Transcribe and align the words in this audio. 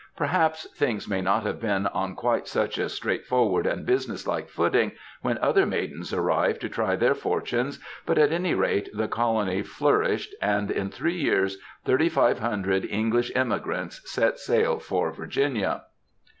Perhaps 0.17 0.65
things 0.75 1.07
may 1.07 1.21
not 1.21 1.43
have 1.43 1.59
been 1.61 1.85
on 1.85 2.15
quite 2.15 2.47
such 2.47 2.79
a 2.79 2.89
straight 2.89 3.27
240 3.27 3.35
MEN, 3.35 3.37
WOMEN, 3.37 3.67
AND 3.69 3.85
MINXES 3.87 4.15
forward 4.25 4.39
and 4.39 4.41
businesslike 4.47 4.49
footing 4.49 4.91
when 5.21 5.37
other 5.37 5.65
maidens 5.67 6.11
arrived 6.11 6.59
to 6.61 6.69
try 6.69 6.95
their 6.95 7.13
fortunes, 7.13 7.79
but 8.07 8.17
at 8.17 8.31
any 8.31 8.55
rate 8.55 8.89
the 8.95 9.07
colony 9.07 9.61
flourished, 9.61 10.33
and 10.41 10.71
in 10.71 10.89
three 10.89 11.17
years 11.19 11.59
3500 11.85 12.83
English 12.85 13.31
emigrants 13.35 14.01
set 14.11 14.39
sail 14.39 14.79
for 14.79 15.11
Virginia. 15.11 15.83